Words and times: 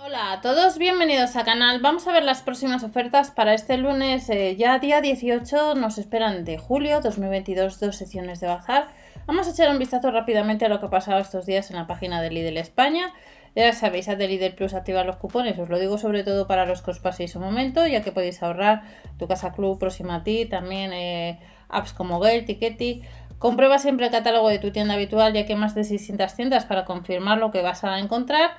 Hola 0.00 0.30
a 0.30 0.40
todos, 0.40 0.78
bienvenidos 0.78 1.34
al 1.34 1.44
canal. 1.44 1.80
Vamos 1.80 2.06
a 2.06 2.12
ver 2.12 2.22
las 2.22 2.42
próximas 2.42 2.84
ofertas 2.84 3.32
para 3.32 3.52
este 3.52 3.76
lunes, 3.76 4.30
eh, 4.30 4.54
ya 4.54 4.78
día 4.78 5.00
18, 5.00 5.74
nos 5.74 5.98
esperan 5.98 6.44
de 6.44 6.56
julio 6.56 7.00
2022 7.00 7.80
dos 7.80 7.96
secciones 7.96 8.38
de 8.38 8.46
bazar. 8.46 8.86
Vamos 9.26 9.48
a 9.48 9.50
echar 9.50 9.68
un 9.72 9.80
vistazo 9.80 10.12
rápidamente 10.12 10.64
a 10.64 10.68
lo 10.68 10.78
que 10.78 10.86
ha 10.86 10.90
pasado 10.90 11.18
estos 11.18 11.46
días 11.46 11.70
en 11.70 11.76
la 11.78 11.88
página 11.88 12.22
de 12.22 12.30
Lidl 12.30 12.58
España. 12.58 13.12
Ya 13.56 13.72
sabéis, 13.72 14.08
a 14.08 14.14
de 14.14 14.28
Lidl 14.28 14.54
Plus 14.54 14.72
activar 14.72 15.04
los 15.04 15.16
cupones, 15.16 15.58
os 15.58 15.68
lo 15.68 15.80
digo 15.80 15.98
sobre 15.98 16.22
todo 16.22 16.46
para 16.46 16.64
los 16.64 16.80
que 16.80 16.92
os 16.92 17.00
paséis 17.00 17.34
un 17.34 17.42
momento, 17.42 17.84
ya 17.84 18.00
que 18.00 18.12
podéis 18.12 18.40
ahorrar 18.40 18.82
tu 19.18 19.26
casa 19.26 19.52
club 19.52 19.80
próxima 19.80 20.14
a 20.14 20.22
ti, 20.22 20.46
también 20.46 20.92
eh, 20.92 21.40
apps 21.68 21.92
como 21.92 22.20
Gale, 22.20 22.42
Tiketi. 22.42 23.02
Comprueba 23.40 23.80
siempre 23.80 24.06
el 24.06 24.12
catálogo 24.12 24.48
de 24.48 24.60
tu 24.60 24.70
tienda 24.70 24.94
habitual, 24.94 25.32
ya 25.32 25.44
que 25.44 25.54
hay 25.54 25.58
más 25.58 25.74
de 25.74 25.82
600 25.82 26.34
tiendas 26.34 26.66
para 26.66 26.84
confirmar 26.84 27.38
lo 27.38 27.50
que 27.50 27.62
vas 27.62 27.82
a 27.82 27.98
encontrar. 27.98 28.52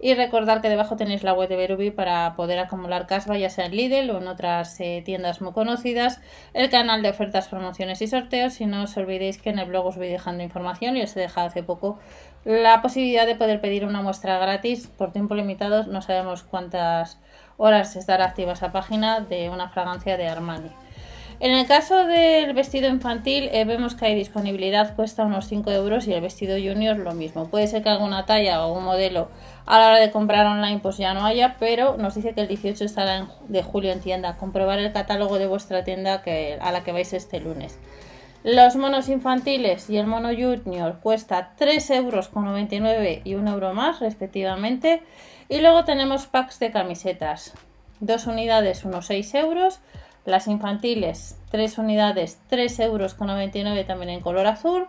Y 0.00 0.14
recordar 0.14 0.60
que 0.60 0.68
debajo 0.68 0.96
tenéis 0.96 1.24
la 1.24 1.32
web 1.32 1.48
de 1.48 1.56
Berubi 1.56 1.90
para 1.90 2.34
poder 2.36 2.60
acumular 2.60 3.06
casva, 3.06 3.36
ya 3.36 3.50
sea 3.50 3.66
en 3.66 3.74
Lidl 3.74 4.10
o 4.10 4.18
en 4.18 4.28
otras 4.28 4.78
eh, 4.78 5.02
tiendas 5.04 5.40
muy 5.40 5.52
conocidas, 5.52 6.20
el 6.54 6.70
canal 6.70 7.02
de 7.02 7.10
ofertas, 7.10 7.48
promociones 7.48 8.00
y 8.00 8.06
sorteos. 8.06 8.60
Y 8.60 8.66
no 8.66 8.84
os 8.84 8.96
olvidéis 8.96 9.38
que 9.38 9.50
en 9.50 9.58
el 9.58 9.68
blog 9.68 9.86
os 9.86 9.96
voy 9.96 10.08
dejando 10.08 10.44
información 10.44 10.96
y 10.96 11.02
os 11.02 11.16
he 11.16 11.20
dejado 11.20 11.48
hace 11.48 11.64
poco 11.64 11.98
la 12.44 12.80
posibilidad 12.80 13.26
de 13.26 13.34
poder 13.34 13.60
pedir 13.60 13.84
una 13.84 14.00
muestra 14.00 14.38
gratis 14.38 14.86
por 14.86 15.12
tiempo 15.12 15.34
limitado. 15.34 15.84
No 15.84 16.00
sabemos 16.00 16.44
cuántas 16.44 17.18
horas 17.56 17.96
estará 17.96 18.26
activa 18.26 18.52
esa 18.52 18.70
página 18.70 19.20
de 19.20 19.50
una 19.50 19.68
fragancia 19.68 20.16
de 20.16 20.28
Armani. 20.28 20.70
En 21.40 21.52
el 21.52 21.68
caso 21.68 22.04
del 22.04 22.52
vestido 22.52 22.88
infantil 22.88 23.48
eh, 23.52 23.64
vemos 23.64 23.94
que 23.94 24.06
hay 24.06 24.16
disponibilidad, 24.16 24.96
cuesta 24.96 25.24
unos 25.24 25.46
5 25.46 25.70
euros 25.70 26.08
y 26.08 26.12
el 26.12 26.20
vestido 26.20 26.56
junior 26.56 26.96
lo 26.96 27.12
mismo. 27.12 27.48
Puede 27.48 27.68
ser 27.68 27.84
que 27.84 27.90
alguna 27.90 28.26
talla 28.26 28.66
o 28.66 28.76
un 28.76 28.82
modelo 28.82 29.28
a 29.64 29.78
la 29.78 29.86
hora 29.86 29.98
de 29.98 30.10
comprar 30.10 30.46
online 30.46 30.80
pues 30.80 30.96
ya 30.96 31.14
no 31.14 31.24
haya, 31.24 31.54
pero 31.60 31.96
nos 31.96 32.16
dice 32.16 32.34
que 32.34 32.40
el 32.40 32.48
18 32.48 32.84
estará 32.84 33.28
de 33.46 33.62
julio 33.62 33.92
en 33.92 34.00
tienda. 34.00 34.36
Comprobar 34.36 34.80
el 34.80 34.92
catálogo 34.92 35.38
de 35.38 35.46
vuestra 35.46 35.84
tienda 35.84 36.24
a 36.60 36.72
la 36.72 36.82
que 36.82 36.90
vais 36.90 37.12
este 37.12 37.38
lunes. 37.38 37.78
Los 38.42 38.74
monos 38.74 39.08
infantiles 39.08 39.88
y 39.90 39.96
el 39.96 40.08
mono 40.08 40.30
junior 40.30 40.98
cuesta 41.00 41.52
3,99 41.56 41.96
euros 41.96 43.20
y 43.24 43.34
1 43.34 43.50
euro 43.52 43.74
más 43.74 44.00
respectivamente. 44.00 45.02
Y 45.48 45.60
luego 45.60 45.84
tenemos 45.84 46.26
packs 46.26 46.58
de 46.58 46.72
camisetas. 46.72 47.54
Dos 48.00 48.26
unidades, 48.26 48.84
unos 48.84 49.06
6 49.06 49.34
euros 49.34 49.80
las 50.28 50.46
infantiles, 50.46 51.40
3 51.50 51.78
unidades, 51.78 52.38
3,99 52.50 52.84
euros 52.84 53.16
también 53.86 54.10
en 54.10 54.20
color 54.20 54.46
azul. 54.46 54.86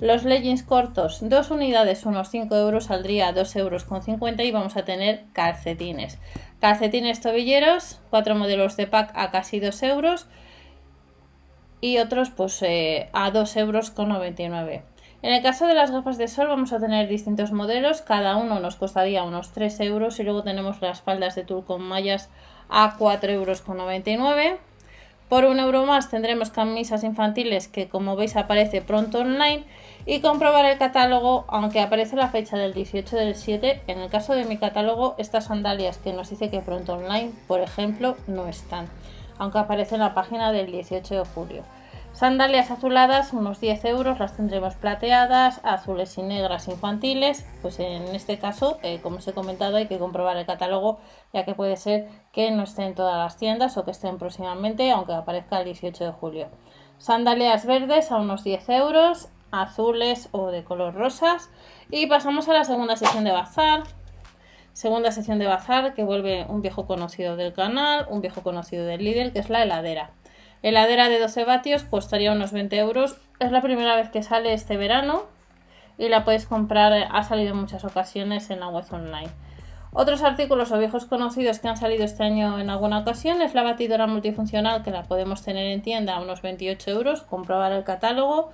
Los 0.00 0.24
leggings 0.24 0.62
cortos, 0.62 1.18
2 1.22 1.50
unidades, 1.50 2.06
unos 2.06 2.30
5 2.30 2.54
euros, 2.56 2.84
saldría 2.84 3.34
2,50 3.34 3.58
euros 3.58 3.86
y 4.38 4.50
vamos 4.52 4.76
a 4.76 4.84
tener 4.84 5.24
calcetines. 5.32 6.18
Calcetines 6.60 7.20
tobilleros, 7.20 8.00
4 8.10 8.34
modelos 8.34 8.76
de 8.76 8.86
pack 8.86 9.12
a 9.14 9.30
casi 9.30 9.60
2 9.60 9.82
euros 9.82 10.26
y 11.80 11.98
otros 11.98 12.30
pues 12.30 12.62
eh, 12.62 13.10
a 13.12 13.30
2,99 13.30 14.72
euros. 14.72 14.82
En 15.20 15.34
el 15.34 15.42
caso 15.42 15.66
de 15.66 15.74
las 15.74 15.90
gafas 15.90 16.16
de 16.16 16.28
sol 16.28 16.46
vamos 16.46 16.72
a 16.72 16.78
tener 16.78 17.08
distintos 17.08 17.50
modelos, 17.50 18.02
cada 18.02 18.36
uno 18.36 18.60
nos 18.60 18.76
costaría 18.76 19.24
unos 19.24 19.50
3 19.50 19.80
euros 19.80 20.20
y 20.20 20.22
luego 20.22 20.44
tenemos 20.44 20.80
las 20.80 21.02
faldas 21.02 21.34
de 21.34 21.42
tul 21.42 21.64
con 21.64 21.82
mallas 21.82 22.30
a 22.68 22.96
4,99 22.96 23.30
euros. 23.32 24.67
Por 25.28 25.44
un 25.44 25.60
euro 25.60 25.84
más 25.84 26.08
tendremos 26.08 26.50
camisas 26.50 27.04
infantiles 27.04 27.68
que 27.68 27.88
como 27.88 28.16
veis 28.16 28.36
aparece 28.36 28.80
pronto 28.80 29.18
online 29.18 29.64
y 30.06 30.20
comprobar 30.20 30.64
el 30.64 30.78
catálogo 30.78 31.44
aunque 31.48 31.80
aparece 31.80 32.16
la 32.16 32.28
fecha 32.28 32.56
del 32.56 32.72
18 32.72 33.14
del 33.16 33.34
7. 33.34 33.82
En 33.88 33.98
el 33.98 34.08
caso 34.08 34.34
de 34.34 34.46
mi 34.46 34.56
catálogo 34.56 35.14
estas 35.18 35.44
sandalias 35.46 35.98
que 35.98 36.14
nos 36.14 36.30
dice 36.30 36.48
que 36.48 36.60
pronto 36.60 36.94
online 36.94 37.32
por 37.46 37.60
ejemplo 37.60 38.16
no 38.26 38.48
están 38.48 38.88
aunque 39.38 39.58
aparece 39.58 39.94
en 39.94 40.00
la 40.00 40.14
página 40.14 40.50
del 40.50 40.72
18 40.72 41.14
de 41.14 41.24
julio. 41.24 41.62
Sandalias 42.18 42.72
azuladas, 42.72 43.32
unos 43.32 43.60
10 43.60 43.84
euros, 43.84 44.18
las 44.18 44.34
tendremos 44.34 44.74
plateadas, 44.74 45.60
azules 45.62 46.18
y 46.18 46.22
negras 46.22 46.66
infantiles. 46.66 47.46
Pues 47.62 47.78
en 47.78 48.12
este 48.12 48.40
caso, 48.40 48.80
eh, 48.82 48.98
como 49.00 49.18
os 49.18 49.28
he 49.28 49.32
comentado, 49.32 49.76
hay 49.76 49.86
que 49.86 50.00
comprobar 50.00 50.36
el 50.36 50.44
catálogo, 50.44 50.98
ya 51.32 51.44
que 51.44 51.54
puede 51.54 51.76
ser 51.76 52.08
que 52.32 52.50
no 52.50 52.64
esté 52.64 52.82
en 52.86 52.96
todas 52.96 53.18
las 53.18 53.36
tiendas 53.36 53.76
o 53.76 53.84
que 53.84 53.92
estén 53.92 54.18
próximamente, 54.18 54.90
aunque 54.90 55.12
aparezca 55.12 55.60
el 55.60 55.66
18 55.66 56.06
de 56.06 56.10
julio. 56.10 56.48
Sandalias 56.98 57.66
verdes 57.66 58.10
a 58.10 58.16
unos 58.16 58.42
10 58.42 58.68
euros, 58.70 59.28
azules 59.52 60.28
o 60.32 60.50
de 60.50 60.64
color 60.64 60.94
rosas. 60.94 61.50
Y 61.88 62.08
pasamos 62.08 62.48
a 62.48 62.52
la 62.52 62.64
segunda 62.64 62.96
sección 62.96 63.22
de 63.22 63.30
bazar. 63.30 63.84
Segunda 64.72 65.12
sección 65.12 65.38
de 65.38 65.46
bazar 65.46 65.94
que 65.94 66.02
vuelve 66.02 66.46
un 66.48 66.62
viejo 66.62 66.84
conocido 66.84 67.36
del 67.36 67.52
canal, 67.52 68.08
un 68.10 68.22
viejo 68.22 68.42
conocido 68.42 68.86
del 68.86 69.04
líder, 69.04 69.32
que 69.32 69.38
es 69.38 69.50
la 69.50 69.62
heladera. 69.62 70.10
Heladera 70.62 71.08
de 71.08 71.20
12 71.20 71.44
vatios 71.44 71.84
costaría 71.84 72.32
unos 72.32 72.52
20 72.52 72.76
euros. 72.78 73.16
Es 73.38 73.52
la 73.52 73.62
primera 73.62 73.94
vez 73.96 74.10
que 74.10 74.22
sale 74.22 74.52
este 74.52 74.76
verano 74.76 75.22
y 75.98 76.08
la 76.08 76.24
puedes 76.24 76.46
comprar, 76.46 76.92
ha 77.10 77.22
salido 77.24 77.50
en 77.50 77.60
muchas 77.60 77.84
ocasiones 77.84 78.50
en 78.50 78.60
la 78.60 78.68
web 78.68 78.84
online. 78.90 79.30
Otros 79.92 80.22
artículos 80.22 80.70
o 80.70 80.78
viejos 80.78 81.06
conocidos 81.06 81.58
que 81.58 81.68
han 81.68 81.76
salido 81.76 82.04
este 82.04 82.22
año 82.22 82.58
en 82.58 82.70
alguna 82.70 82.98
ocasión 82.98 83.40
es 83.40 83.54
la 83.54 83.62
batidora 83.62 84.06
multifuncional 84.06 84.82
que 84.82 84.90
la 84.90 85.04
podemos 85.04 85.42
tener 85.42 85.66
en 85.66 85.82
tienda 85.82 86.16
a 86.16 86.20
unos 86.20 86.42
28 86.42 86.90
euros, 86.90 87.22
comprobar 87.22 87.72
el 87.72 87.84
catálogo 87.84 88.50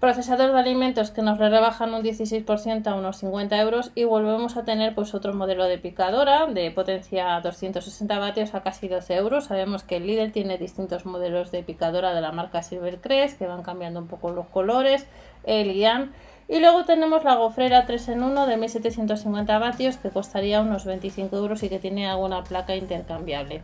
procesador 0.00 0.52
de 0.52 0.58
alimentos 0.58 1.10
que 1.10 1.22
nos 1.22 1.38
rebajan 1.38 1.94
un 1.94 2.02
16% 2.02 2.86
a 2.86 2.94
unos 2.94 3.16
50 3.18 3.58
euros 3.60 3.92
y 3.94 4.04
volvemos 4.04 4.56
a 4.56 4.64
tener 4.64 4.94
pues 4.94 5.14
otro 5.14 5.32
modelo 5.32 5.64
de 5.64 5.78
picadora 5.78 6.46
de 6.46 6.70
potencia 6.70 7.40
260 7.40 8.18
vatios 8.18 8.54
a 8.54 8.62
casi 8.62 8.88
12 8.88 9.14
euros. 9.14 9.46
Sabemos 9.46 9.84
que 9.84 9.96
el 9.96 10.06
líder 10.06 10.32
tiene 10.32 10.58
distintos 10.58 11.06
modelos 11.06 11.50
de 11.50 11.62
picadora 11.62 12.14
de 12.14 12.20
la 12.20 12.30
marca 12.30 12.62
Silvercrest 12.62 13.38
que 13.38 13.46
van 13.46 13.62
cambiando 13.62 14.00
un 14.00 14.06
poco 14.06 14.30
los 14.32 14.46
colores, 14.48 15.06
el 15.44 15.74
IAN. 15.74 16.12
Y 16.48 16.60
luego 16.60 16.84
tenemos 16.84 17.24
la 17.24 17.34
gofrera 17.34 17.86
3 17.86 18.08
en 18.10 18.22
1 18.22 18.46
de 18.46 18.56
1750 18.58 19.58
vatios 19.58 19.96
que 19.96 20.10
costaría 20.10 20.60
unos 20.60 20.84
25 20.84 21.34
euros 21.36 21.62
y 21.62 21.70
que 21.70 21.78
tiene 21.78 22.06
alguna 22.06 22.44
placa 22.44 22.76
intercambiable. 22.76 23.62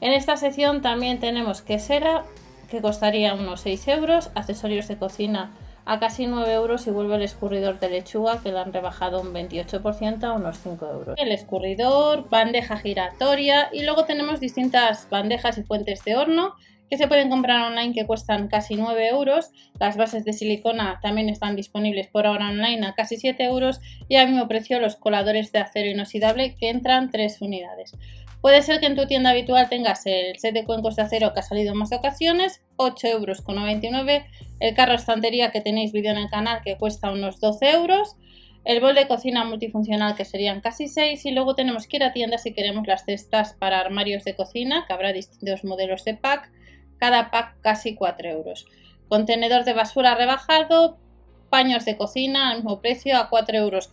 En 0.00 0.12
esta 0.12 0.36
sección 0.36 0.82
también 0.82 1.20
tenemos 1.20 1.62
quesera 1.62 2.24
que 2.68 2.82
costaría 2.82 3.32
unos 3.32 3.62
6 3.62 3.88
euros, 3.88 4.30
accesorios 4.34 4.88
de 4.88 4.98
cocina 4.98 5.52
a 5.88 5.98
casi 5.98 6.26
9 6.26 6.52
euros 6.52 6.86
y 6.86 6.90
vuelve 6.90 7.16
el 7.16 7.22
escurridor 7.22 7.80
de 7.80 7.88
lechuga 7.88 8.42
que 8.42 8.52
le 8.52 8.58
han 8.58 8.74
rebajado 8.74 9.22
un 9.22 9.32
28% 9.32 10.22
a 10.22 10.34
unos 10.34 10.58
5 10.58 10.86
euros. 10.86 11.14
El 11.18 11.32
escurridor, 11.32 12.28
bandeja 12.28 12.76
giratoria 12.76 13.70
y 13.72 13.84
luego 13.84 14.04
tenemos 14.04 14.38
distintas 14.38 15.08
bandejas 15.08 15.56
y 15.56 15.62
fuentes 15.62 16.04
de 16.04 16.14
horno 16.14 16.56
que 16.90 16.98
se 16.98 17.08
pueden 17.08 17.30
comprar 17.30 17.70
online 17.70 17.94
que 17.94 18.06
cuestan 18.06 18.48
casi 18.48 18.76
9 18.76 19.08
euros. 19.08 19.50
Las 19.80 19.96
bases 19.96 20.26
de 20.26 20.34
silicona 20.34 21.00
también 21.00 21.30
están 21.30 21.56
disponibles 21.56 22.08
por 22.08 22.26
ahora 22.26 22.50
online 22.50 22.86
a 22.86 22.92
casi 22.92 23.16
7 23.16 23.42
euros 23.44 23.80
y 24.10 24.16
al 24.16 24.28
mismo 24.28 24.46
precio 24.46 24.80
los 24.80 24.96
coladores 24.96 25.52
de 25.52 25.60
acero 25.60 25.88
inoxidable 25.88 26.54
que 26.54 26.68
entran 26.68 27.10
3 27.10 27.40
unidades. 27.40 27.94
Puede 28.40 28.62
ser 28.62 28.78
que 28.78 28.86
en 28.86 28.94
tu 28.94 29.06
tienda 29.06 29.30
habitual 29.30 29.68
tengas 29.68 30.06
el 30.06 30.38
set 30.38 30.54
de 30.54 30.64
cuencos 30.64 30.94
de 30.94 31.02
acero 31.02 31.32
que 31.34 31.40
ha 31.40 31.42
salido 31.42 31.72
en 31.72 31.78
más 31.78 31.92
ocasiones, 31.92 32.62
8,99 32.76 33.10
euros. 33.12 34.24
El 34.60 34.74
carro 34.74 34.94
estantería 34.94 35.50
que 35.50 35.60
tenéis 35.60 35.92
vídeo 35.92 36.12
en 36.12 36.18
el 36.18 36.30
canal 36.30 36.60
que 36.62 36.76
cuesta 36.76 37.10
unos 37.10 37.40
12 37.40 37.70
euros. 37.72 38.16
El 38.64 38.80
bol 38.80 38.94
de 38.94 39.08
cocina 39.08 39.44
multifuncional 39.44 40.14
que 40.14 40.24
serían 40.24 40.60
casi 40.60 40.86
6 40.86 41.24
y 41.26 41.30
luego 41.32 41.54
tenemos 41.54 41.88
que 41.88 41.96
ir 41.96 42.04
a 42.04 42.12
tienda 42.12 42.38
si 42.38 42.52
queremos 42.52 42.86
las 42.86 43.04
cestas 43.04 43.54
para 43.54 43.80
armarios 43.80 44.24
de 44.24 44.36
cocina 44.36 44.84
que 44.86 44.92
habrá 44.92 45.12
distintos 45.12 45.64
modelos 45.64 46.04
de 46.04 46.14
pack, 46.14 46.52
cada 46.98 47.30
pack 47.30 47.60
casi 47.60 47.96
4 47.96 48.28
euros. 48.28 48.66
Contenedor 49.08 49.64
de 49.64 49.72
basura 49.72 50.14
rebajado, 50.14 50.98
paños 51.48 51.84
de 51.84 51.96
cocina 51.96 52.50
al 52.50 52.58
mismo 52.58 52.80
precio 52.80 53.16
a 53.16 53.30
4,99 53.30 53.56
euros 53.56 53.88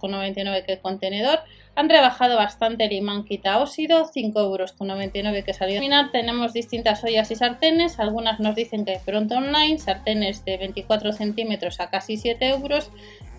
que 0.65 0.73
el 0.73 0.79
contenedor. 0.79 1.39
Han 1.77 1.89
rebajado 1.89 2.37
bastante 2.37 2.85
el 2.85 2.93
imán 2.93 3.25
quita 3.25 3.59
óxido, 3.59 4.09
5,99 4.09 4.35
euros 4.45 4.75
que 5.45 5.53
salió. 5.53 5.77
Al 5.77 5.83
final 5.83 6.11
tenemos 6.11 6.53
distintas 6.53 7.03
ollas 7.03 7.29
y 7.31 7.35
sartenes, 7.35 7.99
algunas 7.99 8.39
nos 8.39 8.55
dicen 8.55 8.85
que 8.85 8.99
pronto 9.05 9.35
online, 9.35 9.77
sartenes 9.77 10.45
de 10.45 10.57
24 10.57 11.11
centímetros 11.11 11.79
a 11.81 11.89
casi 11.89 12.15
7 12.15 12.47
euros. 12.47 12.91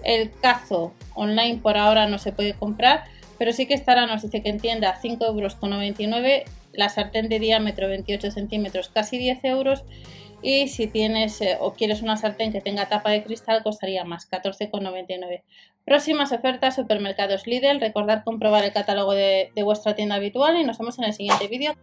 El 0.04 0.30
cazo 0.30 0.92
online 1.14 1.60
por 1.62 1.78
ahora 1.78 2.06
no 2.06 2.18
se 2.18 2.32
puede 2.32 2.52
comprar, 2.52 3.04
pero 3.38 3.52
sí 3.52 3.66
que 3.66 3.74
estará, 3.74 4.06
nos 4.06 4.22
dice 4.22 4.42
que 4.42 4.50
en 4.50 4.60
tienda 4.60 4.98
5,99 5.02 5.26
euros, 5.26 6.50
la 6.74 6.90
sartén 6.90 7.28
de 7.28 7.38
diámetro 7.38 7.88
28 7.88 8.30
centímetros 8.30 8.88
casi 8.88 9.16
10 9.16 9.44
euros 9.44 9.84
y 10.42 10.68
si 10.68 10.86
tienes 10.86 11.40
eh, 11.40 11.56
o 11.60 11.72
quieres 11.74 12.02
una 12.02 12.16
sartén 12.16 12.52
que 12.52 12.60
tenga 12.60 12.88
tapa 12.88 13.10
de 13.10 13.24
cristal 13.24 13.62
costaría 13.62 14.04
más, 14.04 14.30
14,99. 14.30 15.42
Próximas 15.84 16.32
ofertas, 16.32 16.76
supermercados 16.76 17.46
Lidl, 17.46 17.80
recordad 17.80 18.24
comprobar 18.24 18.64
el 18.64 18.72
catálogo 18.72 19.12
de 19.12 19.50
vuestra 19.62 19.94
tienda 19.94 20.16
habitual 20.16 20.60
y 20.60 20.64
nos 20.64 20.78
vemos 20.78 20.98
en 20.98 21.04
el 21.04 21.12
siguiente 21.12 21.48
vídeo. 21.48 21.74